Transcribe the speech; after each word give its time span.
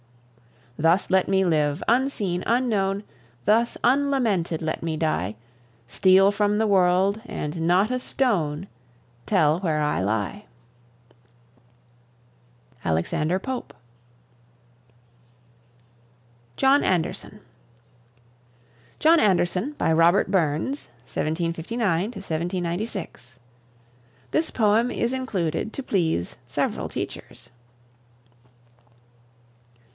Thus 0.79 1.11
let 1.11 1.27
me 1.27 1.45
live, 1.45 1.83
unseen, 1.87 2.43
unknown; 2.47 3.03
Thus 3.45 3.77
unlamented 3.83 4.63
let 4.63 4.81
me 4.81 4.97
die; 4.97 5.35
Steal 5.87 6.31
from 6.31 6.57
the 6.57 6.65
world, 6.65 7.21
and 7.27 7.67
not 7.67 7.91
a 7.91 7.99
stone 7.99 8.67
Tell 9.27 9.59
where 9.59 9.79
I 9.83 10.01
lie. 10.01 10.45
ALEXANDER 12.83 13.37
POPE. 13.37 13.75
JOHN 16.57 16.83
ANDERSON 16.83 17.41
"John 18.97 19.19
Anderson," 19.19 19.73
by 19.73 19.93
Robert 19.93 20.31
Burns 20.31 20.87
(1759 21.13 22.11
96). 22.63 23.35
This 24.31 24.49
poem 24.49 24.89
is 24.89 25.13
included 25.13 25.73
to 25.73 25.83
please 25.83 26.37
several 26.47 26.89
teachers. 26.89 27.51